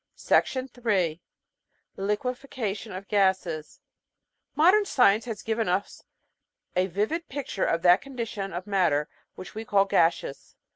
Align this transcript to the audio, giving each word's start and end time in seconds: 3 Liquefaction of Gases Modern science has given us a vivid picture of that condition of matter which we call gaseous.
3 0.17 1.21
Liquefaction 1.95 2.91
of 2.91 3.07
Gases 3.07 3.81
Modern 4.55 4.83
science 4.83 5.25
has 5.25 5.43
given 5.43 5.69
us 5.69 6.03
a 6.75 6.87
vivid 6.87 7.29
picture 7.29 7.65
of 7.65 7.83
that 7.83 8.01
condition 8.01 8.51
of 8.51 8.65
matter 8.65 9.07
which 9.35 9.53
we 9.53 9.63
call 9.63 9.85
gaseous. 9.85 10.55